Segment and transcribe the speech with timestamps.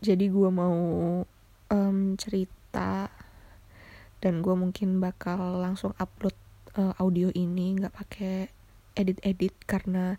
[0.00, 0.76] jadi gue mau
[1.72, 3.08] um, cerita
[4.20, 6.34] dan gue mungkin bakal langsung upload
[6.76, 8.36] uh, audio ini nggak pakai
[8.96, 10.16] edit-edit karena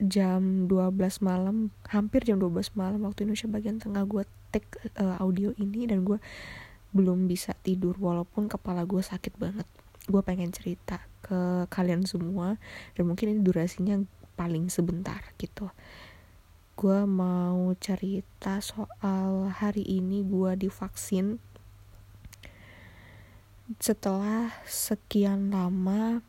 [0.00, 4.66] jam 12 malam hampir jam 12 malam waktu Indonesia bagian tengah gue take
[4.98, 6.18] uh, audio ini dan gue
[6.90, 9.68] belum bisa tidur walaupun kepala gue sakit banget.
[10.10, 12.58] Gue pengen cerita ke kalian semua
[12.98, 14.02] dan mungkin ini durasinya
[14.34, 15.68] paling sebentar gitu
[16.80, 21.36] gue mau cerita soal hari ini gue divaksin.
[23.76, 26.24] Setelah sekian lama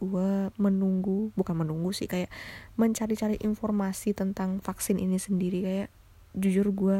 [0.00, 2.32] gue menunggu bukan menunggu sih kayak
[2.80, 5.60] mencari-cari informasi tentang vaksin ini sendiri.
[5.60, 5.90] Kayak
[6.32, 6.98] jujur gue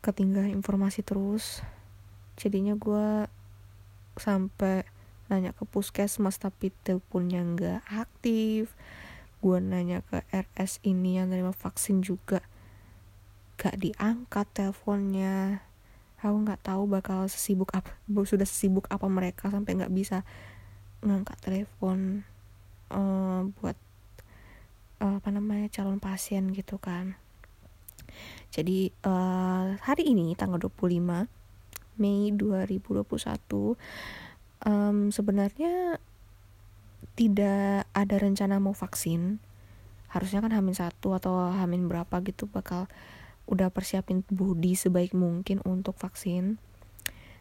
[0.00, 1.60] ketinggalan informasi terus.
[2.40, 3.28] Jadinya gue
[4.16, 4.88] sampai
[5.28, 8.72] nanya ke puskesmas tapi teleponnya nggak aktif
[9.40, 12.44] gue nanya ke RS ini yang terima vaksin juga.
[13.56, 15.64] Gak diangkat teleponnya.
[16.20, 17.96] Aku nggak tahu bakal sesibuk apa
[18.28, 20.20] sudah sesibuk apa mereka sampai nggak bisa
[21.00, 22.28] ngangkat telepon
[22.92, 23.72] uh, buat
[25.00, 27.16] uh, apa namanya calon pasien gitu kan.
[28.52, 31.40] Jadi uh, hari ini tanggal 25
[32.00, 33.76] Mei 2021
[34.66, 36.00] um, sebenarnya
[37.18, 39.40] tidak ada rencana mau vaksin
[40.10, 42.90] harusnya kan hamin satu atau hamin berapa gitu bakal
[43.46, 46.58] udah persiapin body sebaik mungkin untuk vaksin.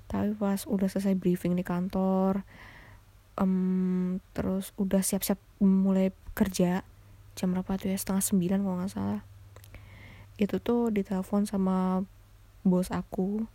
[0.10, 2.46] Tapi pas udah selesai briefing di kantor
[3.38, 6.86] um, terus udah siap-siap mulai kerja
[7.34, 7.98] jam berapa tuh ya?
[7.98, 9.22] Setengah sembilan kalau nggak salah.
[10.38, 12.06] Itu tuh ditelepon sama
[12.62, 13.46] bos aku.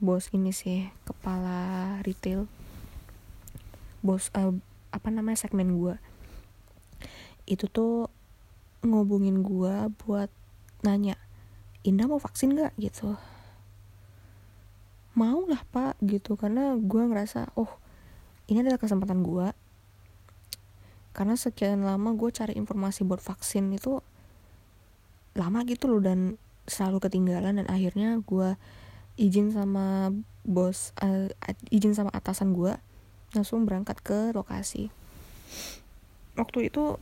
[0.00, 2.48] Bos ini sih kepala retail.
[4.04, 4.52] Bos uh,
[4.94, 5.98] apa namanya segmen gue
[7.50, 8.06] itu tuh
[8.86, 10.30] ngobungin gue buat
[10.86, 11.18] nanya
[11.84, 13.12] Indah mau vaksin gak gitu.
[15.12, 16.34] Mau lah pak gitu.
[16.40, 17.68] Karena gue ngerasa oh
[18.48, 19.52] ini adalah kesempatan gue
[21.14, 24.02] karena sekian lama gue cari informasi buat vaksin itu
[25.38, 28.58] lama gitu loh dan selalu ketinggalan dan akhirnya gue
[29.14, 30.10] izin sama
[30.42, 31.30] bos uh,
[31.70, 32.74] izin sama atasan gue
[33.34, 34.88] langsung berangkat ke lokasi.
[36.38, 36.98] Waktu itu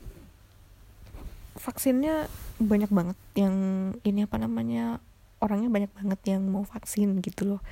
[1.56, 2.26] vaksinnya
[2.58, 3.56] banyak banget yang
[4.02, 4.98] ini apa namanya
[5.38, 7.62] orangnya banyak banget yang mau vaksin gitu loh.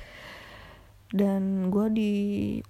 [1.11, 2.11] Dan gue di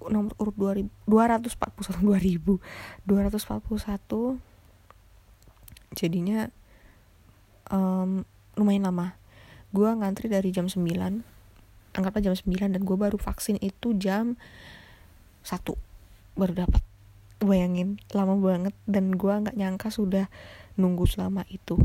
[0.09, 2.57] nomor urut 2000, 241 2000
[3.05, 4.41] 241
[5.93, 6.49] jadinya
[7.69, 8.25] um,
[8.57, 9.13] lumayan lama.
[9.71, 11.31] Gue ngantri dari jam 9
[11.91, 14.39] anggaplah jam 9 dan gue baru vaksin itu jam
[15.43, 16.81] 1 baru dapat
[17.41, 20.29] bayangin lama banget dan gue nggak nyangka sudah
[20.77, 21.81] nunggu selama itu.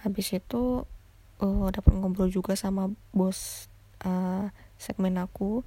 [0.00, 0.88] Habis itu
[1.44, 3.68] uh, dapat ngobrol juga sama bos
[4.04, 4.48] uh,
[4.80, 5.60] segmen aku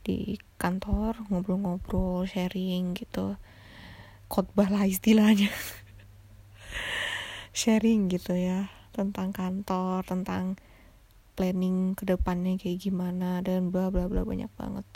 [0.00, 3.36] di kantor ngobrol-ngobrol sharing gitu.
[4.32, 5.52] Khotbah lah istilahnya.
[7.58, 10.54] Sharing gitu ya tentang kantor tentang
[11.38, 14.86] planning ke depannya kayak gimana dan bla bla bla banyak banget.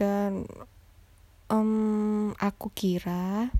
[0.00, 0.48] Dan
[1.52, 3.52] um, aku kira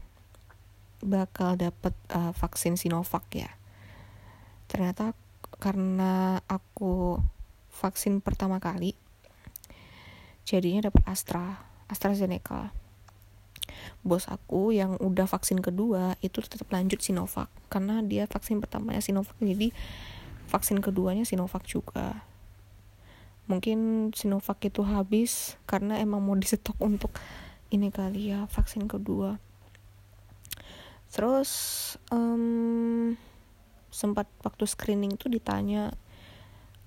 [1.05, 3.53] bakal dapet uh, vaksin Sinovac ya.
[4.65, 5.13] Ternyata
[5.61, 7.21] karena aku
[7.69, 8.97] vaksin pertama kali
[10.49, 11.61] jadinya dapat Astra
[11.93, 12.73] AstraZeneca.
[14.05, 19.37] Bos aku yang udah vaksin kedua itu tetap lanjut Sinovac karena dia vaksin pertamanya Sinovac
[19.41, 19.73] jadi
[20.49, 22.25] vaksin keduanya Sinovac juga.
[23.45, 27.13] Mungkin Sinovac itu habis karena emang mau disetok untuk
[27.69, 29.37] ini kali ya vaksin kedua.
[31.15, 31.51] Terus
[32.11, 33.15] um,
[33.93, 35.95] sempat waktu screening tuh ditanya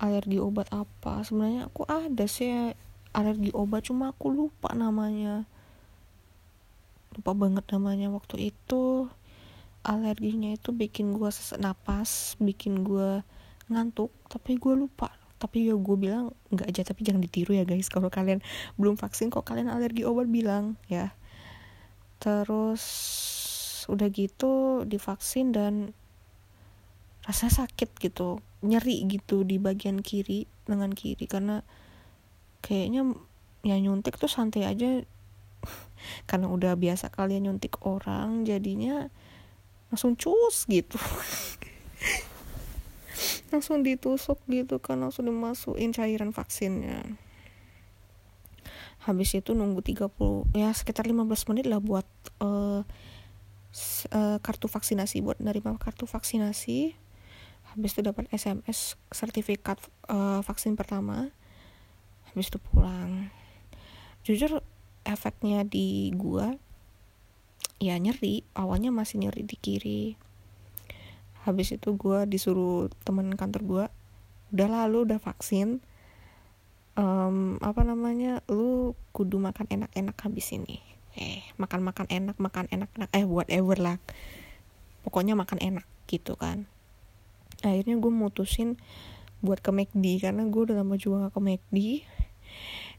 [0.02, 1.24] alergi obat apa?
[1.24, 2.74] Sebenarnya aku ada sih
[3.16, 5.46] alergi obat cuma aku lupa namanya.
[7.16, 9.08] Lupa banget namanya waktu itu.
[9.88, 13.24] Alerginya itu bikin gue sesak napas bikin gue
[13.68, 15.12] ngantuk tapi gue lupa.
[15.38, 17.92] Tapi ya gue bilang nggak aja tapi jangan ditiru ya guys.
[17.92, 18.42] Kalau kalian
[18.80, 21.14] belum vaksin kok kalian alergi obat bilang ya.
[22.18, 22.84] Terus
[23.88, 25.94] udah gitu divaksin dan
[27.28, 28.42] rasa sakit gitu.
[28.66, 31.30] Nyeri gitu di bagian kiri lengan kiri.
[31.30, 31.62] Karena
[32.66, 33.14] kayaknya
[33.62, 35.06] ya nyuntik tuh santai aja.
[36.30, 39.14] Karena udah biasa kalian nyuntik orang jadinya
[39.88, 41.00] langsung cus gitu
[43.52, 47.18] langsung ditusuk gitu kan langsung dimasukin cairan vaksinnya.
[49.08, 52.08] Habis itu nunggu 30 ya sekitar 15 menit lah buat
[52.44, 52.84] uh,
[54.12, 56.98] uh, kartu vaksinasi buat nerima kartu vaksinasi.
[57.76, 59.80] Habis itu dapat SMS sertifikat
[60.12, 61.32] uh, vaksin pertama.
[62.32, 63.32] Habis itu pulang.
[64.28, 64.60] Jujur
[65.08, 66.60] efeknya di gua
[67.80, 70.27] ya nyeri awalnya masih nyeri di kiri
[71.48, 73.86] habis itu gua disuruh teman kantor gua
[74.52, 75.80] udah lalu udah vaksin.
[76.98, 80.82] Um, apa namanya lu kudu makan enak-enak habis ini.
[81.16, 83.98] Eh makan makan enak makan enak enak eh whatever lah.
[85.06, 86.68] Pokoknya makan enak gitu kan.
[87.64, 88.78] Akhirnya gue mutusin
[89.42, 91.78] buat ke McD karena gue udah lama juga gak ke McD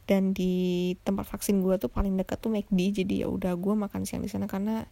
[0.08, 4.06] dan di tempat vaksin gue tuh paling dekat tuh McD jadi ya udah gue makan
[4.08, 4.88] siang di sana karena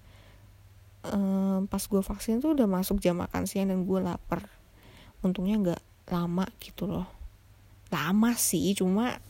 [1.12, 4.47] um, pas gue vaksin tuh udah masuk jam makan siang dan gue lapar.
[5.23, 7.06] Untungnya nggak lama gitu loh.
[7.91, 9.17] Lama sih cuma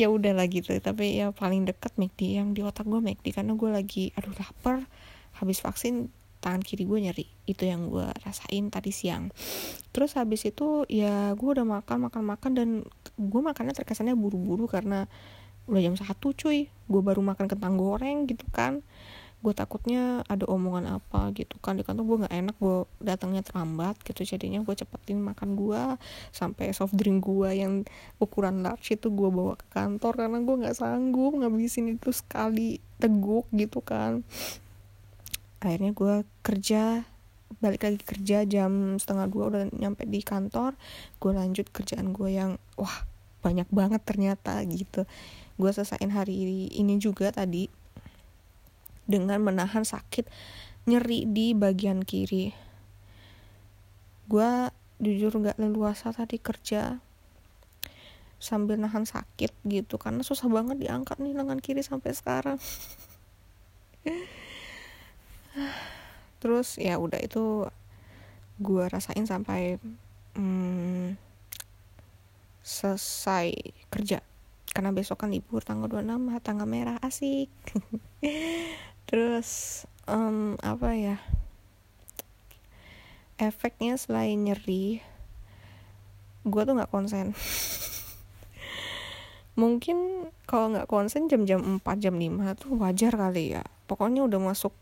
[0.00, 0.74] ya udah lah gitu.
[0.78, 4.86] Tapi ya paling dekat McD yang di otak gue McD karena gue lagi aduh lapar.
[5.38, 6.10] Habis vaksin
[6.40, 7.26] tangan kiri gue nyeri.
[7.46, 9.34] Itu yang gue rasain tadi siang.
[9.90, 12.50] Terus habis itu ya gue udah makan makan makan.
[12.54, 12.68] Dan
[13.18, 15.06] gue makannya terkesannya buru-buru karena
[15.70, 16.70] udah jam satu cuy.
[16.90, 18.82] Gue baru makan kentang goreng gitu kan
[19.40, 23.96] gue takutnya ada omongan apa gitu kan di kantor gue nggak enak gue datangnya terlambat
[24.04, 24.36] gitu.
[24.36, 25.80] Jadinya gue cepetin makan gue
[26.28, 27.88] sampai soft drink gue yang
[28.20, 33.48] ukuran large itu gue bawa ke kantor karena gue nggak sanggup ngabisin itu sekali teguk
[33.56, 34.20] gitu kan.
[35.64, 36.14] Akhirnya gue
[36.44, 37.08] kerja
[37.58, 40.78] balik lagi kerja jam setengah dua udah nyampe di kantor
[41.18, 43.08] gue lanjut kerjaan gue yang wah
[43.40, 45.08] banyak banget ternyata gitu.
[45.56, 47.79] Gue selesaiin hari ini juga tadi
[49.10, 50.30] dengan menahan sakit
[50.86, 52.54] nyeri di bagian kiri.
[54.30, 54.70] Gue
[55.02, 57.02] jujur gak leluasa tadi kerja
[58.40, 62.56] sambil nahan sakit gitu karena susah banget diangkat nih lengan kiri sampai sekarang.
[66.40, 67.68] Terus ya udah itu
[68.60, 69.76] gue rasain sampai
[70.40, 71.20] hmm,
[72.64, 73.52] selesai
[73.92, 74.24] kerja.
[74.70, 77.50] Karena besok kan libur tanggal 26 tanggal merah asik
[79.10, 81.16] terus um, apa ya
[83.42, 85.02] efeknya selain nyeri
[86.46, 87.36] gue tuh nggak konsen.
[89.60, 93.62] Mungkin kalau nggak konsen jam-jam 4 jam 5 tuh wajar kali ya.
[93.84, 94.72] Pokoknya udah masuk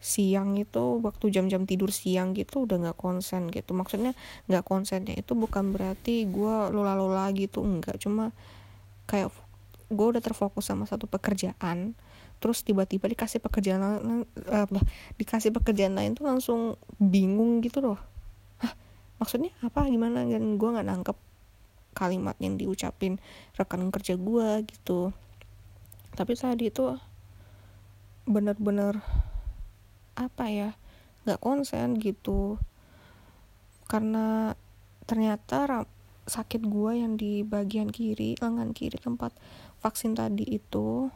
[0.00, 3.76] siang itu waktu jam-jam tidur siang gitu udah nggak konsen gitu.
[3.76, 4.16] Maksudnya
[4.48, 8.32] nggak konsennya itu bukan berarti gue lola-lola gitu enggak cuma
[9.04, 9.28] kayak
[9.92, 11.92] gue udah terfokus sama satu pekerjaan
[12.40, 14.68] terus tiba-tiba dikasih pekerjaan uh,
[15.20, 18.00] dikasih pekerjaan lain tuh langsung bingung gitu loh.
[18.64, 18.72] Hah,
[19.20, 19.84] maksudnya apa?
[19.86, 20.24] Gimana?
[20.24, 21.16] Dan gue nggak nangkep
[21.92, 23.20] kalimat yang diucapin
[23.60, 25.12] rekan kerja gue gitu.
[26.16, 26.96] Tapi tadi itu
[28.24, 29.04] bener-bener
[30.16, 30.70] apa ya
[31.28, 32.56] nggak konsen gitu.
[33.84, 34.56] Karena
[35.04, 35.84] ternyata
[36.24, 39.34] sakit gue yang di bagian kiri lengan kiri tempat
[39.82, 41.10] vaksin tadi itu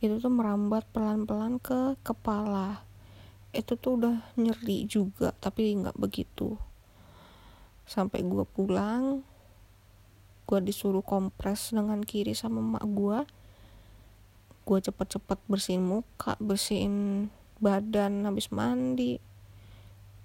[0.00, 2.88] itu tuh merambat pelan-pelan ke kepala.
[3.52, 6.56] Itu tuh udah nyeri juga tapi nggak begitu.
[7.84, 9.20] Sampai gue pulang
[10.50, 13.18] gue disuruh kompres dengan kiri sama emak gue
[14.66, 17.28] gue cepet-cepet bersihin muka bersihin
[17.62, 19.20] badan habis mandi.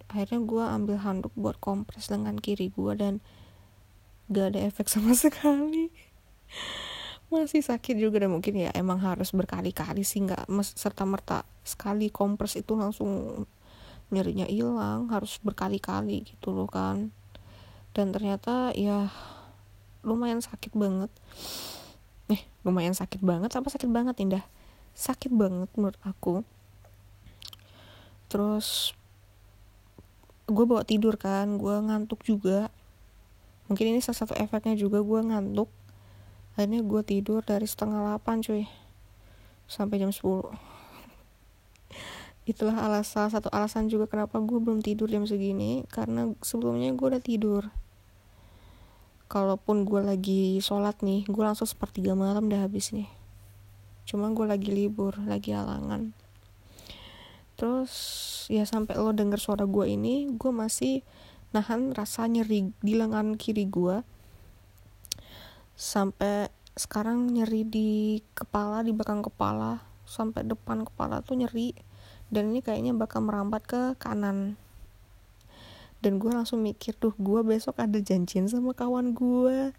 [0.10, 3.14] Akhirnya gue ambil handuk buat kompres lengan kiri gue dan
[4.32, 5.92] gak ada efek sama sekali
[7.36, 10.48] masih sakit juga dan mungkin ya emang harus berkali-kali sih nggak
[10.80, 13.44] serta merta sekali kompres itu langsung
[14.14, 17.12] nyerinya hilang harus berkali-kali gitu loh kan.
[17.92, 19.12] Dan ternyata ya
[20.08, 21.12] lumayan sakit banget.
[22.32, 24.46] Eh lumayan sakit banget apa sakit banget indah?
[24.96, 26.48] Sakit banget menurut aku.
[28.32, 28.96] Terus
[30.46, 32.72] gue bawa tidur kan gue ngantuk juga.
[33.68, 35.68] Mungkin ini salah satu efeknya juga gue ngantuk
[36.56, 38.64] akhirnya gue tidur dari setengah delapan cuy.
[39.68, 40.24] Sampai jam 10
[42.52, 47.24] itulah alasan satu alasan juga kenapa gue belum tidur jam segini karena sebelumnya gue udah
[47.24, 47.64] tidur.
[49.28, 53.12] Kalaupun gue lagi sholat nih gue langsung sepertiga malam udah habis nih.
[54.08, 56.16] Cuma gue lagi libur lagi halangan.
[57.60, 57.92] Terus
[58.48, 61.04] ya sampai lo denger suara gue ini gue masih
[61.52, 64.06] nahan rasa nyeri di lengan kiri gue
[65.76, 69.84] sampai sekarang nyeri di kepala di belakang kepala.
[70.04, 71.76] Sampai depan kepala tuh nyeri.
[72.28, 74.60] Dan ini kayaknya bakal merambat ke kanan.
[76.04, 79.74] Dan gue langsung mikir tuh gue besok ada janjian sama kawan gue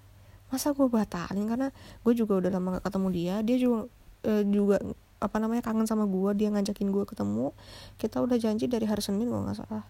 [0.49, 1.47] masa gue batalin?
[1.47, 1.69] Karena
[2.03, 3.35] gue juga udah lama gak ketemu dia.
[3.45, 3.81] Dia juga
[4.27, 4.77] uh, juga
[5.17, 7.53] apa namanya kangen sama gue dia ngajakin gue ketemu.
[8.01, 9.85] Kita udah janji dari hari Senin gue nggak salah.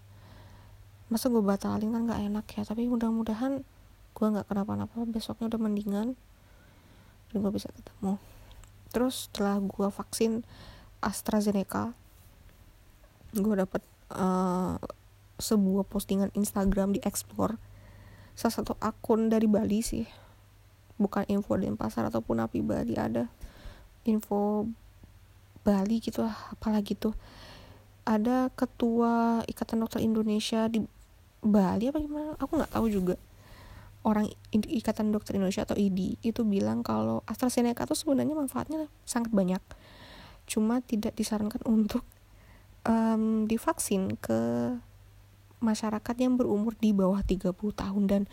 [1.07, 2.61] Masa gue batalin kan nggak enak ya?
[2.67, 3.63] Tapi mudah-mudahan
[4.17, 6.17] gue nggak kenapa-napa besoknya udah mendingan.
[7.29, 8.17] Dan gue bisa ketemu.
[8.89, 10.41] Terus setelah gue vaksin
[11.05, 11.93] AstraZeneca
[13.37, 13.85] gue dapet
[14.17, 14.81] uh,
[15.37, 17.61] sebuah postingan Instagram di Explore.
[18.33, 20.09] Salah satu akun dari Bali sih.
[20.97, 23.29] Bukan info Denpasar ataupun Api Bali ada
[24.01, 24.65] info
[25.61, 27.13] Bali gitu lah apalagi tuh
[28.07, 30.81] ada ketua Ikatan Dokter Indonesia di
[31.43, 32.33] Bali apa gimana?
[32.41, 33.19] Aku nggak tahu juga
[34.07, 39.59] orang Ikatan Dokter Indonesia atau IDI itu bilang kalau AstraZeneca tuh sebenarnya manfaatnya sangat banyak.
[40.47, 42.07] Cuma tidak disarankan untuk
[42.87, 44.71] um, divaksin ke
[45.59, 48.03] masyarakat yang berumur di bawah 30 tahun.
[48.07, 48.23] Dan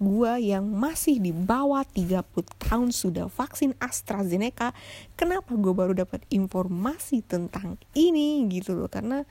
[0.00, 2.24] gua yang masih di bawah 30
[2.64, 4.70] tahun sudah vaksin AstraZeneca
[5.18, 8.88] kenapa gue baru dapat informasi tentang ini gitu loh?
[8.88, 9.26] Karena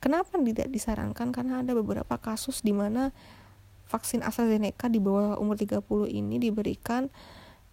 [0.00, 1.34] kenapa tidak disarankan?
[1.34, 3.10] Karena ada beberapa kasus di mana
[3.94, 7.06] vaksin AstraZeneca di bawah umur 30 ini diberikan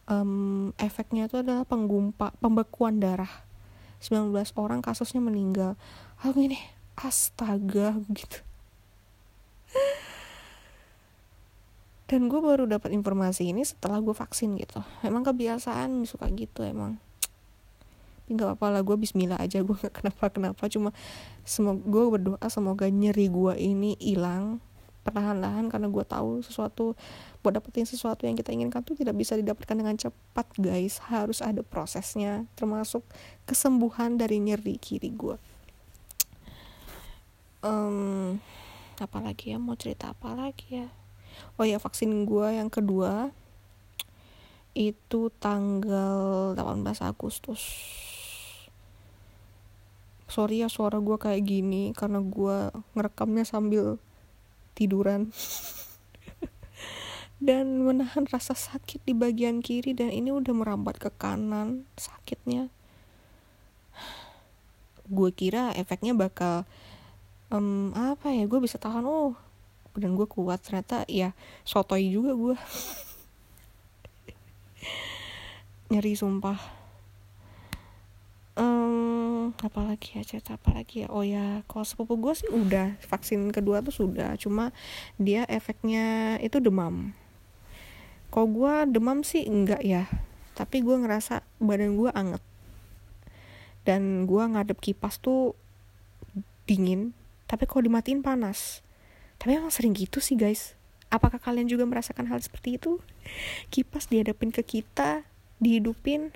[0.05, 3.49] um, efeknya itu adalah penggumpa pembekuan darah.
[4.05, 5.73] 19 orang kasusnya meninggal.
[6.21, 6.61] Aku ini
[6.93, 8.45] astaga gitu.
[12.11, 14.83] Dan gue baru dapat informasi ini setelah gue vaksin gitu.
[14.99, 16.99] Emang kebiasaan suka gitu emang.
[18.27, 20.91] Nggak apa-apa lah gue Bismillah aja gue nggak kenapa kenapa cuma
[21.47, 24.59] semoga gue berdoa semoga nyeri gue ini hilang
[25.01, 26.93] perlahan-lahan karena gue tahu sesuatu
[27.41, 31.01] buat dapetin sesuatu yang kita inginkan tuh tidak bisa didapatkan dengan cepat guys.
[31.09, 33.01] Harus ada prosesnya termasuk
[33.49, 35.37] kesembuhan dari nyeri kiri gue
[37.65, 38.37] um,
[38.97, 39.57] apalagi ya?
[39.61, 40.87] Mau cerita apa lagi ya?
[41.57, 43.31] Oh ya vaksin gue yang kedua
[44.75, 47.61] itu tanggal 18 Agustus.
[50.31, 53.99] Sorry ya suara gue kayak gini karena gue ngerekamnya sambil
[54.77, 55.29] tiduran.
[57.41, 62.69] Dan menahan rasa sakit di bagian kiri dan ini udah merambat ke kanan sakitnya.
[65.09, 66.69] Gue kira efeknya bakal
[67.49, 69.33] um, apa ya gue bisa tahan oh
[69.97, 71.35] dan gue kuat ternyata ya
[71.67, 72.55] sotoy juga gue
[75.91, 76.80] nyeri sumpah
[78.61, 81.07] um, apalagi ya cerita apalagi ya?
[81.09, 84.69] Oh ya kalau sepupu gue sih udah vaksin kedua tuh sudah cuma
[85.17, 87.17] dia efeknya itu demam.
[88.29, 90.05] Kalau gue demam sih enggak ya
[90.53, 92.43] tapi gue ngerasa badan gue anget.
[93.81, 95.57] Dan gue ngadep kipas tuh
[96.69, 97.17] dingin
[97.49, 98.85] tapi kalau dimatiin panas.
[99.41, 100.77] Tapi emang sering gitu sih guys.
[101.11, 103.01] Apakah kalian juga merasakan hal seperti itu?
[103.67, 105.27] Kipas dihadapin ke kita
[105.59, 106.31] dihidupin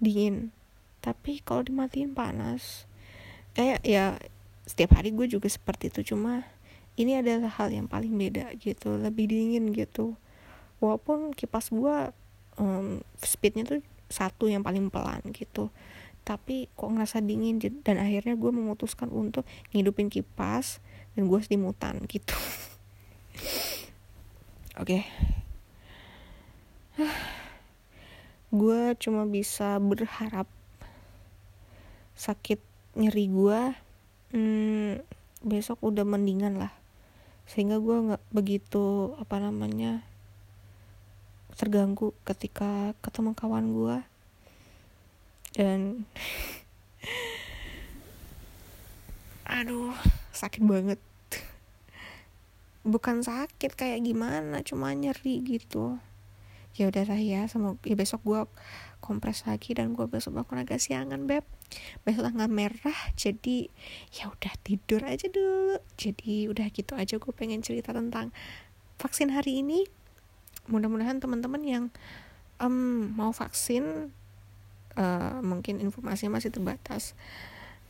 [0.00, 0.50] dingin
[1.00, 2.84] tapi kalau dimatiin panas
[3.56, 4.20] kayak ya
[4.68, 6.14] setiap hari gue juga seperti itu.
[6.14, 6.46] Cuma
[6.94, 10.14] ini adalah hal yang paling beda gitu lebih dingin gitu.
[10.78, 11.96] Walaupun kipas gue
[12.60, 15.72] um, speednya tuh satu yang paling pelan gitu.
[16.22, 19.42] Tapi kok ngerasa dingin dan akhirnya gue memutuskan untuk
[19.74, 20.78] ngidupin kipas
[21.16, 22.36] dan gue selimutan gitu.
[24.78, 25.02] Oke.
[25.02, 25.02] Okay.
[28.50, 30.50] gue cuma bisa berharap
[32.18, 32.58] sakit
[32.98, 33.60] nyeri gue
[34.34, 35.06] hmm,
[35.46, 36.74] besok udah mendingan lah.
[37.46, 40.02] Sehingga gue nggak begitu apa namanya
[41.54, 43.96] terganggu ketika ketemu kawan gue
[45.54, 45.80] dan
[49.62, 49.94] aduh
[50.34, 50.98] sakit banget.
[52.82, 56.02] Bukan sakit kayak gimana cuma nyeri gitu
[56.80, 58.40] ya udah lah ya semoga ya besok gue
[59.04, 61.44] kompres lagi dan gue besok bangun agak siangan beb.
[62.08, 63.68] Besok tanggal merah jadi
[64.16, 65.76] ya udah tidur aja dulu.
[66.00, 68.32] Jadi udah gitu aja gue pengen cerita tentang
[68.96, 69.84] vaksin hari ini.
[70.72, 71.84] Mudah-mudahan teman-teman yang
[72.64, 74.12] um, mau vaksin
[74.96, 77.12] uh, mungkin informasinya masih terbatas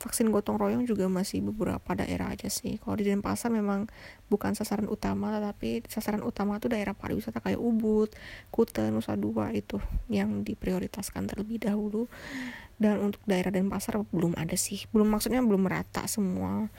[0.00, 2.80] vaksin gotong royong juga masih beberapa daerah aja sih.
[2.80, 3.85] Kalau di Denpasar memang
[4.33, 8.09] bukan sasaran utama tapi sasaran utama itu daerah pariwisata kayak Ubud,
[8.49, 9.76] Kuta, Nusa Dua itu
[10.09, 12.09] yang diprioritaskan terlebih dahulu.
[12.80, 14.88] Dan untuk daerah Denpasar belum ada sih.
[14.88, 16.73] Belum maksudnya belum merata semua.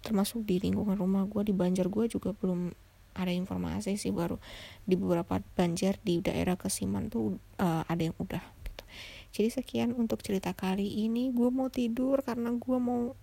[0.00, 2.72] Termasuk di lingkungan rumah gue di Banjar gue juga belum
[3.12, 4.16] ada informasi sih.
[4.16, 4.40] Baru
[4.88, 8.53] di beberapa banjar di daerah Kesiman tuh uh, ada yang udah.
[9.34, 11.34] Jadi sekian untuk cerita kali ini.
[11.34, 13.18] Gue mau tidur karena gue mau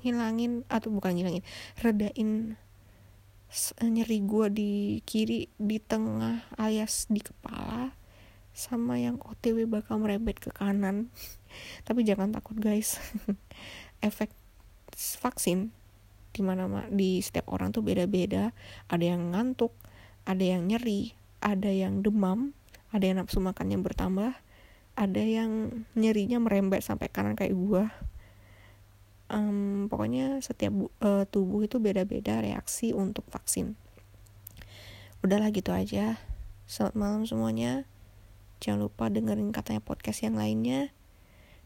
[0.00, 1.44] ngilangin atau bukan ngilangin,
[1.78, 2.56] redain
[3.84, 4.72] nyeri gue di
[5.04, 7.92] kiri, di tengah alias di kepala
[8.56, 11.12] sama yang OTW bakal merebet ke kanan.
[11.86, 12.96] Tapi jangan takut guys.
[14.06, 14.32] Efek
[14.96, 15.76] vaksin
[16.32, 18.56] di mana di setiap orang tuh beda-beda.
[18.88, 19.76] Ada yang ngantuk
[20.22, 22.54] ada yang nyeri ada yang demam
[22.94, 24.38] ada yang nafsu makannya bertambah
[24.92, 27.92] ada yang nyerinya merembet sampai kanan kayak gua.
[29.32, 33.80] Um, pokoknya setiap uh, tubuh itu beda-beda reaksi untuk vaksin.
[35.24, 36.20] Udahlah gitu aja.
[36.68, 37.88] Selamat malam semuanya.
[38.60, 40.92] Jangan lupa dengerin katanya podcast yang lainnya.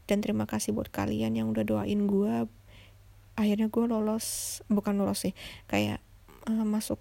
[0.07, 2.47] Dan terima kasih buat kalian yang udah doain gue
[3.37, 5.33] akhirnya gue lolos bukan lolos sih
[5.69, 6.01] kayak
[6.49, 6.97] uh, masuk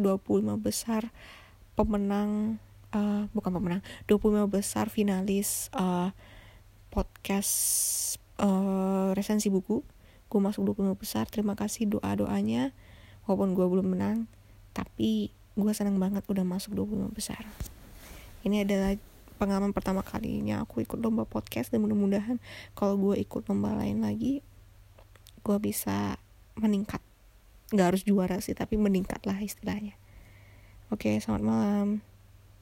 [0.00, 1.12] 25 besar
[1.76, 2.56] pemenang
[2.94, 3.82] uh, bukan pemenang.
[4.06, 6.12] 25 besar finalis uh,
[6.88, 7.52] podcast
[8.40, 9.84] uh, resensi buku.
[10.28, 11.24] Gue masuk 25 besar.
[11.28, 12.72] Terima kasih doa doanya
[13.28, 14.24] walaupun gue belum menang
[14.72, 15.28] tapi
[15.58, 17.42] gue senang banget udah masuk 25 besar.
[18.46, 18.96] Ini adalah
[19.36, 22.42] pengalaman pertama kalinya aku ikut lomba podcast dan mudah-mudahan
[22.74, 24.40] kalau gue ikut lomba lain lagi
[25.42, 26.16] gue bisa
[26.56, 27.02] meningkat.
[27.74, 29.98] Nggak harus juara sih tapi meningkat lah istilahnya.
[30.88, 31.88] Oke selamat malam